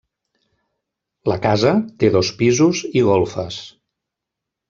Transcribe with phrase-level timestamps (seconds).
[1.31, 3.61] La casa té dos pisos i golfes.